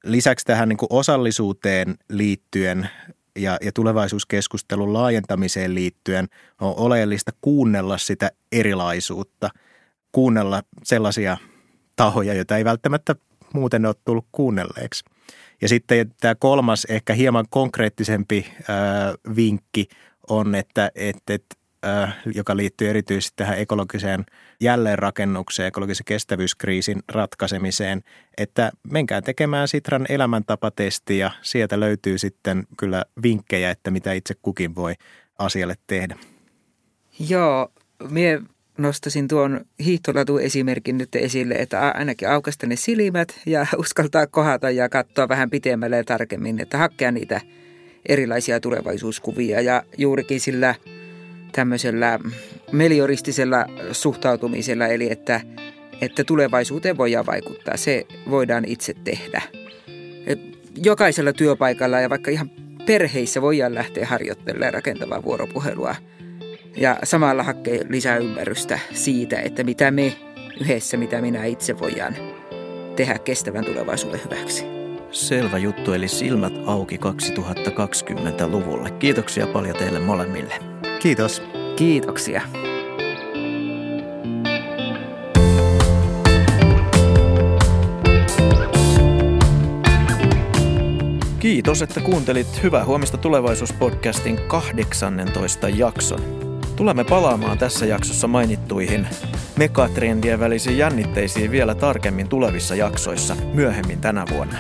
[0.04, 2.88] Lisäksi tähän niin kuin osallisuuteen liittyen
[3.36, 6.28] ja, ja tulevaisuuskeskustelun laajentamiseen liittyen
[6.60, 9.50] on oleellista kuunnella sitä erilaisuutta,
[10.12, 11.36] kuunnella sellaisia
[11.96, 13.16] tahoja, joita ei välttämättä
[13.54, 15.04] muuten ole tullut kuunnelleeksi.
[15.60, 19.88] Ja sitten tämä kolmas, ehkä hieman konkreettisempi ää, vinkki
[20.28, 21.61] on, että, että Äh,
[22.34, 24.24] joka liittyy erityisesti tähän ekologiseen
[24.60, 28.02] jälleenrakennukseen, ekologisen kestävyyskriisin ratkaisemiseen,
[28.38, 34.74] että menkää tekemään Sitran elämäntapatesti ja sieltä löytyy sitten kyllä vinkkejä, että mitä itse kukin
[34.74, 34.94] voi
[35.38, 36.16] asialle tehdä.
[37.28, 37.72] Joo,
[38.10, 38.42] minä
[38.78, 45.28] nostasin tuon hiihtolatu-esimerkin nyt esille, että ainakin aukaista ne silmät ja uskaltaa kohata ja katsoa
[45.28, 47.40] vähän pitemmälle ja tarkemmin, että hakea niitä
[48.08, 50.74] erilaisia tulevaisuuskuvia ja juurikin sillä–
[51.52, 52.18] tämmöisellä
[52.72, 55.40] melioristisella suhtautumisella, eli että,
[56.00, 57.76] että tulevaisuuteen voidaan vaikuttaa.
[57.76, 59.42] Se voidaan itse tehdä.
[60.76, 62.50] Jokaisella työpaikalla ja vaikka ihan
[62.86, 65.94] perheissä voidaan lähteä harjoittelemaan rakentavaa vuoropuhelua
[66.76, 70.16] ja samalla hakea lisää ymmärrystä siitä, että mitä me
[70.60, 72.16] yhdessä, mitä minä itse voidaan
[72.96, 74.64] tehdä kestävän tulevaisuuden hyväksi.
[75.10, 78.90] Selvä juttu, eli silmät auki 2020-luvulle.
[78.90, 80.54] Kiitoksia paljon teille molemmille.
[81.02, 81.42] Kiitos.
[81.76, 82.42] Kiitoksia.
[91.38, 96.20] Kiitos, että kuuntelit Hyvää huomista tulevaisuuspodcastin 18 jakson.
[96.76, 99.06] Tulemme palaamaan tässä jaksossa mainittuihin
[99.56, 104.58] megatrendien välisiin jännitteisiin vielä tarkemmin tulevissa jaksoissa myöhemmin tänä vuonna.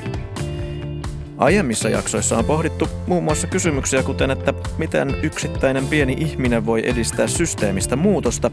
[1.42, 7.26] Aiemmissa jaksoissa on pohdittu muun muassa kysymyksiä kuten, että miten yksittäinen pieni ihminen voi edistää
[7.26, 8.50] systeemistä muutosta,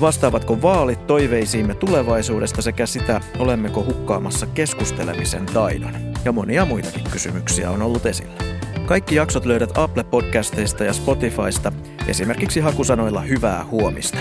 [0.00, 5.94] vastaavatko vaalit toiveisiimme tulevaisuudesta sekä sitä, olemmeko hukkaamassa keskustelemisen taidon.
[6.24, 8.38] Ja monia muitakin kysymyksiä on ollut esillä.
[8.86, 11.72] Kaikki jaksot löydät Apple-podcasteista ja Spotifysta,
[12.08, 14.18] esimerkiksi hakusanoilla hyvää huomista.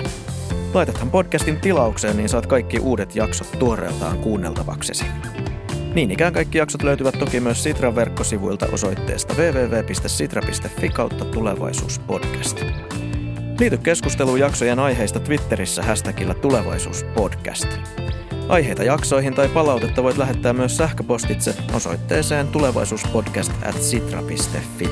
[0.74, 5.06] Laitathan podcastin tilaukseen, niin saat kaikki uudet jaksot tuoreeltaan kuunneltavaksesi.
[5.94, 12.66] Niin ikään kaikki jaksot löytyvät toki myös Sitran verkkosivuilta osoitteesta www.sitra.fi kautta tulevaisuuspodcast.
[13.60, 17.68] Liity keskusteluun jaksojen aiheista Twitterissä hashtagillä tulevaisuuspodcast.
[18.48, 24.90] Aiheita jaksoihin tai palautetta voit lähettää myös sähköpostitse osoitteeseen tulevaisuuspodcast at sitra.fi.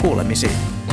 [0.00, 0.83] Kuulemisiin.